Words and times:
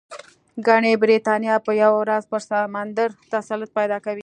ګنې 0.67 0.93
برېټانیا 1.03 1.55
به 1.65 1.71
یوه 1.83 1.97
ورځ 2.01 2.23
پر 2.31 2.41
سمندر 2.49 3.09
تسلط 3.33 3.69
پیدا 3.77 3.97
کوي. 4.05 4.19